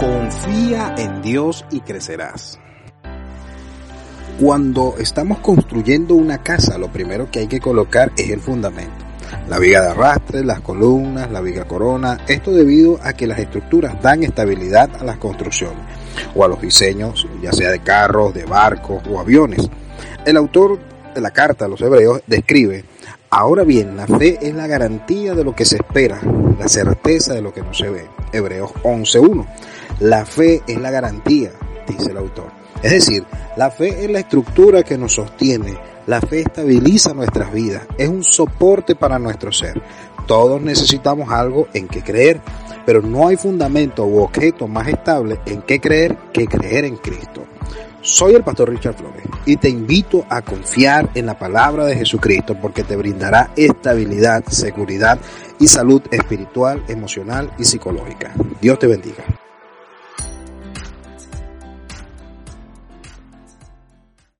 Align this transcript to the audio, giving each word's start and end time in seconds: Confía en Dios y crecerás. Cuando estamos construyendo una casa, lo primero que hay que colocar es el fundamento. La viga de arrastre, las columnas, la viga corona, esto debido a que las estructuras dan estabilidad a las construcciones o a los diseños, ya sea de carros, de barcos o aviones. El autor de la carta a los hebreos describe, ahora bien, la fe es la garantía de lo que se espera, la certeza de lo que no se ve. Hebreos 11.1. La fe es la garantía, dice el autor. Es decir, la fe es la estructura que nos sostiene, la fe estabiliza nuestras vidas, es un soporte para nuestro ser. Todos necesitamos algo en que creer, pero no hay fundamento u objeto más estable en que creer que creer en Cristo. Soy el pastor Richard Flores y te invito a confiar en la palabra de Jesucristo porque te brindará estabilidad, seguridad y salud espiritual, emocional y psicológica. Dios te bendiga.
Confía 0.00 0.94
en 0.96 1.20
Dios 1.20 1.66
y 1.70 1.80
crecerás. 1.80 2.58
Cuando 4.40 4.94
estamos 4.98 5.40
construyendo 5.40 6.14
una 6.14 6.42
casa, 6.42 6.78
lo 6.78 6.90
primero 6.90 7.30
que 7.30 7.40
hay 7.40 7.48
que 7.48 7.60
colocar 7.60 8.10
es 8.16 8.30
el 8.30 8.40
fundamento. 8.40 9.04
La 9.46 9.58
viga 9.58 9.82
de 9.82 9.88
arrastre, 9.88 10.42
las 10.42 10.62
columnas, 10.62 11.30
la 11.30 11.42
viga 11.42 11.66
corona, 11.66 12.16
esto 12.28 12.50
debido 12.50 12.98
a 13.02 13.12
que 13.12 13.26
las 13.26 13.40
estructuras 13.40 14.00
dan 14.00 14.22
estabilidad 14.22 14.88
a 14.98 15.04
las 15.04 15.18
construcciones 15.18 15.84
o 16.34 16.46
a 16.46 16.48
los 16.48 16.62
diseños, 16.62 17.28
ya 17.42 17.52
sea 17.52 17.70
de 17.70 17.80
carros, 17.80 18.32
de 18.32 18.46
barcos 18.46 19.02
o 19.06 19.20
aviones. 19.20 19.68
El 20.24 20.38
autor 20.38 20.78
de 21.14 21.20
la 21.20 21.30
carta 21.30 21.64
a 21.64 21.68
los 21.68 21.80
hebreos 21.80 22.22
describe, 22.26 22.84
ahora 23.30 23.64
bien, 23.64 23.96
la 23.96 24.06
fe 24.06 24.38
es 24.40 24.54
la 24.54 24.66
garantía 24.66 25.34
de 25.34 25.44
lo 25.44 25.54
que 25.54 25.64
se 25.64 25.76
espera, 25.76 26.20
la 26.58 26.68
certeza 26.68 27.34
de 27.34 27.42
lo 27.42 27.52
que 27.52 27.62
no 27.62 27.74
se 27.74 27.88
ve. 27.88 28.06
Hebreos 28.32 28.72
11.1. 28.82 29.46
La 30.00 30.24
fe 30.24 30.62
es 30.66 30.80
la 30.80 30.90
garantía, 30.90 31.50
dice 31.86 32.10
el 32.10 32.16
autor. 32.16 32.50
Es 32.82 32.92
decir, 32.92 33.24
la 33.56 33.70
fe 33.70 34.04
es 34.04 34.10
la 34.10 34.20
estructura 34.20 34.82
que 34.82 34.96
nos 34.96 35.14
sostiene, 35.14 35.76
la 36.06 36.20
fe 36.20 36.40
estabiliza 36.40 37.12
nuestras 37.12 37.52
vidas, 37.52 37.82
es 37.98 38.08
un 38.08 38.24
soporte 38.24 38.94
para 38.94 39.18
nuestro 39.18 39.52
ser. 39.52 39.80
Todos 40.26 40.62
necesitamos 40.62 41.30
algo 41.30 41.68
en 41.74 41.88
que 41.88 42.02
creer, 42.02 42.40
pero 42.86 43.02
no 43.02 43.28
hay 43.28 43.36
fundamento 43.36 44.06
u 44.06 44.22
objeto 44.22 44.66
más 44.66 44.88
estable 44.88 45.40
en 45.46 45.62
que 45.62 45.80
creer 45.80 46.16
que 46.32 46.46
creer 46.46 46.86
en 46.86 46.96
Cristo. 46.96 47.44
Soy 48.02 48.34
el 48.34 48.42
pastor 48.42 48.70
Richard 48.70 48.94
Flores 48.94 49.24
y 49.44 49.56
te 49.56 49.68
invito 49.68 50.24
a 50.30 50.40
confiar 50.40 51.10
en 51.14 51.26
la 51.26 51.38
palabra 51.38 51.84
de 51.84 51.96
Jesucristo 51.96 52.56
porque 52.60 52.82
te 52.82 52.96
brindará 52.96 53.50
estabilidad, 53.56 54.42
seguridad 54.48 55.18
y 55.58 55.66
salud 55.66 56.00
espiritual, 56.10 56.82
emocional 56.88 57.50
y 57.58 57.64
psicológica. 57.64 58.32
Dios 58.60 58.78
te 58.78 58.86
bendiga. 58.86 59.24